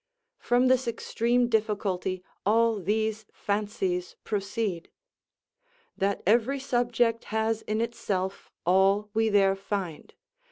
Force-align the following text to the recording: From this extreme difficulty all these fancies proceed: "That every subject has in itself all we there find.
From 0.39 0.65
this 0.67 0.87
extreme 0.87 1.47
difficulty 1.47 2.23
all 2.43 2.79
these 2.81 3.27
fancies 3.31 4.15
proceed: 4.23 4.89
"That 5.95 6.23
every 6.25 6.59
subject 6.59 7.25
has 7.25 7.61
in 7.61 7.81
itself 7.81 8.49
all 8.65 9.11
we 9.13 9.29
there 9.29 9.55
find. 9.55 10.11